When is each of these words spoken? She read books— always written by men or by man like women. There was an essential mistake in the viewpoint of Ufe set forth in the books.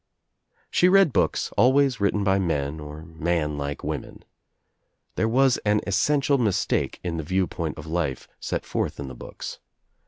She 0.71 0.89
read 0.89 1.13
books— 1.13 1.51
always 1.57 1.99
written 2.01 2.23
by 2.23 2.39
men 2.39 2.79
or 2.79 3.01
by 3.01 3.23
man 3.23 3.55
like 3.59 3.83
women. 3.83 4.25
There 5.13 5.29
was 5.29 5.59
an 5.59 5.79
essential 5.85 6.39
mistake 6.39 6.99
in 7.03 7.17
the 7.17 7.23
viewpoint 7.23 7.77
of 7.77 7.85
Ufe 7.85 8.25
set 8.39 8.65
forth 8.65 8.99
in 8.99 9.09
the 9.09 9.13
books. 9.15 9.59